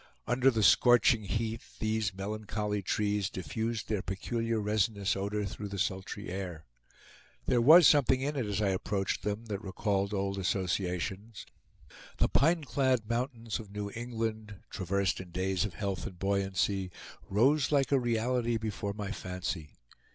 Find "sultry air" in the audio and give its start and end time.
5.77-6.65